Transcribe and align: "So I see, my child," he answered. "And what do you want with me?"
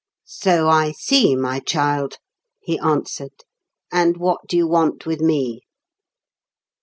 "So 0.25 0.67
I 0.67 0.93
see, 0.93 1.35
my 1.35 1.59
child," 1.59 2.17
he 2.59 2.79
answered. 2.79 3.43
"And 3.91 4.17
what 4.17 4.41
do 4.47 4.57
you 4.57 4.67
want 4.67 5.05
with 5.05 5.21
me?" 5.21 5.61